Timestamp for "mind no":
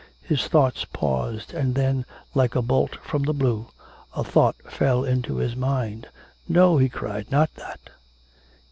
5.55-6.79